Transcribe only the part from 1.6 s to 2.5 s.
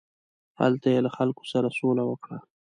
سوله وکړه.